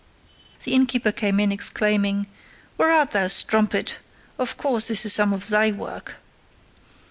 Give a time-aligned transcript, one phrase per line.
[0.63, 2.25] The innkeeper came in exclaiming,
[2.75, 3.99] "Where art thou, strumpet?
[4.39, 6.17] Of course this is some of thy work."